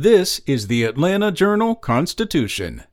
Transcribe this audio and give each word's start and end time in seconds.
This 0.00 0.40
is 0.46 0.68
the 0.68 0.84
Atlanta 0.84 1.32
Journal 1.32 1.74
Constitution. 1.74 2.84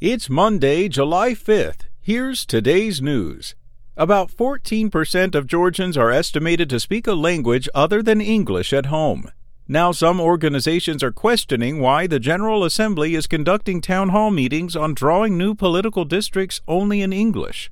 It's 0.00 0.30
Monday, 0.30 0.88
July 0.88 1.32
5th. 1.32 1.80
Here's 2.00 2.46
today's 2.46 3.02
news. 3.02 3.54
About 3.94 4.30
14% 4.30 5.34
of 5.34 5.46
Georgians 5.46 5.98
are 5.98 6.10
estimated 6.10 6.70
to 6.70 6.80
speak 6.80 7.06
a 7.06 7.12
language 7.12 7.68
other 7.74 8.02
than 8.02 8.22
English 8.22 8.72
at 8.72 8.86
home. 8.86 9.30
Now, 9.68 9.92
some 9.92 10.22
organizations 10.22 11.02
are 11.02 11.12
questioning 11.12 11.80
why 11.80 12.06
the 12.06 12.18
General 12.18 12.64
Assembly 12.64 13.14
is 13.14 13.26
conducting 13.26 13.82
town 13.82 14.08
hall 14.08 14.30
meetings 14.30 14.74
on 14.74 14.94
drawing 14.94 15.36
new 15.36 15.54
political 15.54 16.06
districts 16.06 16.62
only 16.66 17.02
in 17.02 17.12
English. 17.12 17.70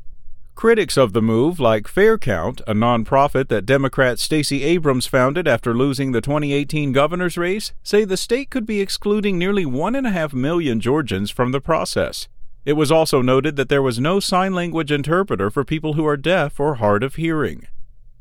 Critics 0.57 0.97
of 0.97 1.13
the 1.13 1.21
move, 1.21 1.61
like 1.61 1.87
Fair 1.87 2.17
Count, 2.17 2.63
a 2.67 2.73
nonprofit 2.73 3.49
that 3.49 3.67
Democrat 3.67 4.19
Stacey 4.19 4.65
Abrams 4.65 5.05
founded 5.07 5.47
after 5.47 5.75
losing 5.75 6.13
the 6.13 6.23
2018 6.23 6.93
governor's 6.93 7.37
race, 7.37 7.75
say 7.83 8.07
the 8.07 8.17
state 8.17 8.49
could 8.49 8.65
be 8.65 8.81
excluding 8.81 9.39
nearly 9.39 9.67
1.5 9.67 10.33
million 10.33 10.81
Georgians 10.81 11.31
from 11.31 11.53
the 11.53 11.61
process. 11.61 12.27
It 12.65 12.73
was 12.73 12.91
also 12.91 13.21
noted 13.21 13.57
that 13.57 13.69
there 13.69 13.83
was 13.83 14.01
no 14.01 14.19
sign 14.19 14.55
language 14.55 14.91
interpreter 14.91 15.51
for 15.51 15.63
people 15.63 15.93
who 15.93 16.07
are 16.07 16.17
deaf 16.17 16.59
or 16.59 16.77
hard 16.77 17.03
of 17.03 17.17
hearing. 17.17 17.67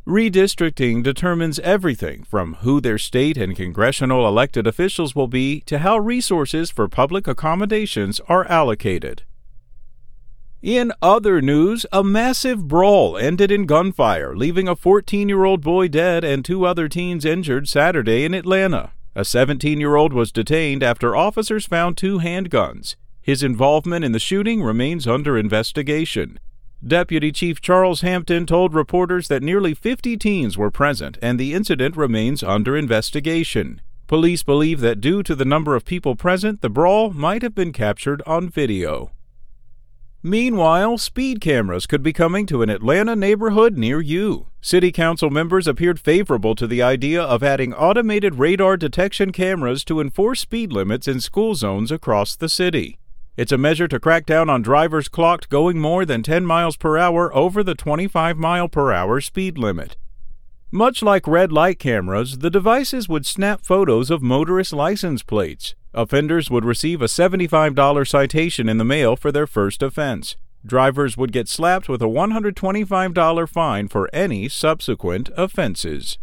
Redistricting 0.05 1.03
determines 1.03 1.57
everything 1.59 2.25
from 2.25 2.55
who 2.55 2.81
their 2.81 2.97
state 2.97 3.37
and 3.37 3.55
congressional 3.55 4.27
elected 4.27 4.67
officials 4.67 5.15
will 5.15 5.29
be 5.29 5.61
to 5.61 5.79
how 5.79 5.97
resources 5.97 6.69
for 6.69 6.89
public 6.89 7.27
accommodations 7.27 8.19
are 8.27 8.43
allocated. 8.47 9.23
In 10.65 10.91
other 10.99 11.43
news, 11.43 11.85
a 11.91 12.03
massive 12.03 12.67
brawl 12.67 13.19
ended 13.19 13.51
in 13.51 13.67
gunfire, 13.67 14.35
leaving 14.35 14.67
a 14.67 14.75
14 14.75 15.29
year 15.29 15.43
old 15.43 15.61
boy 15.61 15.87
dead 15.87 16.23
and 16.23 16.43
two 16.43 16.65
other 16.65 16.89
teens 16.89 17.23
injured 17.23 17.69
Saturday 17.69 18.25
in 18.25 18.33
Atlanta. 18.33 18.91
A 19.13 19.23
17 19.23 19.79
year 19.79 19.95
old 19.95 20.11
was 20.11 20.31
detained 20.31 20.81
after 20.81 21.15
officers 21.15 21.67
found 21.67 21.97
two 21.97 22.17
handguns. 22.17 22.95
His 23.21 23.43
involvement 23.43 24.03
in 24.03 24.11
the 24.11 24.17
shooting 24.17 24.63
remains 24.63 25.05
under 25.05 25.37
investigation. 25.37 26.39
Deputy 26.83 27.31
Chief 27.31 27.61
Charles 27.61 28.01
Hampton 28.01 28.47
told 28.47 28.73
reporters 28.73 29.27
that 29.27 29.43
nearly 29.43 29.75
50 29.75 30.17
teens 30.17 30.57
were 30.57 30.71
present 30.71 31.19
and 31.21 31.39
the 31.39 31.53
incident 31.53 31.95
remains 31.95 32.41
under 32.41 32.75
investigation. 32.75 33.81
Police 34.07 34.41
believe 34.41 34.79
that 34.79 34.99
due 34.99 35.21
to 35.21 35.35
the 35.35 35.45
number 35.45 35.75
of 35.75 35.85
people 35.85 36.15
present, 36.15 36.61
the 36.61 36.71
brawl 36.71 37.11
might 37.11 37.43
have 37.43 37.53
been 37.53 37.71
captured 37.71 38.23
on 38.25 38.49
video. 38.49 39.11
Meanwhile, 40.27 40.97
speed 40.97 41.39
cameras 41.39 41.85
could 41.85 42.01
be 42.01 42.11
coming 42.11 42.47
to 42.47 42.63
an 42.63 42.69
Atlanta 42.71 43.15
neighborhood 43.15 43.77
near 43.77 44.01
you. 44.01 44.47
City 44.59 44.91
Council 44.91 45.29
members 45.29 45.67
appeared 45.67 45.99
favorable 45.99 46.55
to 46.55 46.65
the 46.65 46.81
idea 46.81 47.21
of 47.21 47.43
adding 47.43 47.75
automated 47.75 48.39
radar 48.39 48.75
detection 48.75 49.31
cameras 49.31 49.85
to 49.85 50.01
enforce 50.01 50.39
speed 50.39 50.71
limits 50.73 51.07
in 51.07 51.21
school 51.21 51.53
zones 51.53 51.91
across 51.91 52.35
the 52.35 52.49
city. 52.49 52.97
It's 53.37 53.51
a 53.51 53.57
measure 53.59 53.87
to 53.87 53.99
crack 53.99 54.25
down 54.25 54.49
on 54.49 54.63
drivers 54.63 55.09
clocked 55.09 55.47
going 55.47 55.77
more 55.77 56.05
than 56.05 56.23
10 56.23 56.43
miles 56.43 56.75
per 56.75 56.97
hour 56.97 57.31
over 57.35 57.61
the 57.61 57.75
25 57.75 58.35
mile 58.35 58.67
per 58.67 58.91
hour 58.91 59.21
speed 59.21 59.59
limit. 59.59 59.95
Much 60.75 61.01
like 61.01 61.25
red 61.25 61.53
light 61.53 61.79
cameras, 61.79 62.39
the 62.39 62.49
devices 62.49 63.07
would 63.07 63.25
snap 63.25 63.61
photos 63.63 64.11
of 64.11 64.21
motorist 64.21 64.73
license 64.73 65.23
plates. 65.23 65.73
Offenders 65.93 66.51
would 66.51 66.65
receive 66.65 67.01
a 67.01 67.05
$75 67.05 68.05
citation 68.05 68.67
in 68.67 68.77
the 68.77 68.83
mail 68.83 69.15
for 69.15 69.31
their 69.31 69.47
first 69.47 69.81
offense. 69.81 70.35
Drivers 70.65 71.15
would 71.15 71.31
get 71.31 71.47
slapped 71.47 71.87
with 71.87 72.01
a 72.01 72.07
$125 72.07 73.47
fine 73.47 73.87
for 73.87 74.09
any 74.11 74.49
subsequent 74.49 75.29
offenses. 75.37 76.17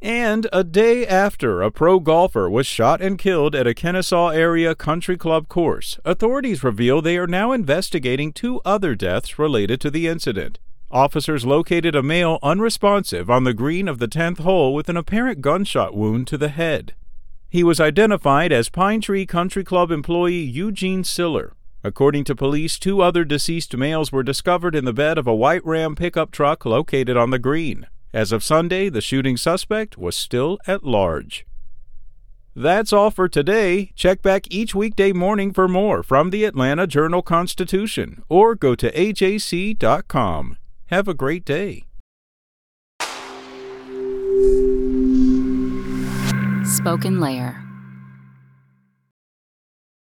And 0.00 0.46
a 0.50 0.64
day 0.64 1.06
after 1.06 1.60
a 1.60 1.70
pro 1.70 2.00
golfer 2.00 2.48
was 2.48 2.66
shot 2.66 3.02
and 3.02 3.18
killed 3.18 3.54
at 3.54 3.66
a 3.66 3.74
Kennesaw 3.74 4.28
area 4.28 4.74
country 4.74 5.18
club 5.18 5.48
course, 5.48 5.98
authorities 6.06 6.64
reveal 6.64 7.02
they 7.02 7.18
are 7.18 7.26
now 7.26 7.52
investigating 7.52 8.32
two 8.32 8.62
other 8.64 8.94
deaths 8.94 9.38
related 9.38 9.78
to 9.82 9.90
the 9.90 10.06
incident. 10.06 10.58
Officers 10.90 11.44
located 11.44 11.96
a 11.96 12.02
male 12.02 12.38
unresponsive 12.44 13.28
on 13.28 13.42
the 13.42 13.54
green 13.54 13.88
of 13.88 13.98
the 13.98 14.06
10th 14.06 14.38
hole 14.38 14.72
with 14.72 14.88
an 14.88 14.96
apparent 14.96 15.40
gunshot 15.40 15.96
wound 15.96 16.28
to 16.28 16.38
the 16.38 16.48
head. 16.48 16.94
He 17.48 17.64
was 17.64 17.80
identified 17.80 18.52
as 18.52 18.68
Pine 18.68 19.00
Tree 19.00 19.26
Country 19.26 19.64
Club 19.64 19.90
employee 19.90 20.34
Eugene 20.34 21.02
Siller. 21.02 21.54
According 21.82 22.24
to 22.24 22.36
police, 22.36 22.78
two 22.78 23.00
other 23.00 23.24
deceased 23.24 23.76
males 23.76 24.12
were 24.12 24.22
discovered 24.22 24.76
in 24.76 24.84
the 24.84 24.92
bed 24.92 25.18
of 25.18 25.26
a 25.26 25.34
white 25.34 25.64
Ram 25.64 25.96
pickup 25.96 26.30
truck 26.30 26.64
located 26.64 27.16
on 27.16 27.30
the 27.30 27.38
green. 27.38 27.88
As 28.12 28.30
of 28.30 28.44
Sunday, 28.44 28.88
the 28.88 29.00
shooting 29.00 29.36
suspect 29.36 29.98
was 29.98 30.14
still 30.14 30.58
at 30.68 30.84
large. 30.84 31.46
That's 32.54 32.92
all 32.92 33.10
for 33.10 33.28
today. 33.28 33.90
Check 33.96 34.22
back 34.22 34.46
each 34.50 34.74
weekday 34.74 35.12
morning 35.12 35.52
for 35.52 35.68
more 35.68 36.02
from 36.02 36.30
the 36.30 36.44
Atlanta 36.44 36.86
Journal 36.86 37.22
Constitution 37.22 38.22
or 38.28 38.54
go 38.54 38.74
to 38.76 38.90
ajc.com. 38.92 40.56
Have 40.88 41.08
a 41.08 41.14
great 41.14 41.44
day. 41.44 41.82
Spoken 46.64 47.18
Layer. 47.18 47.65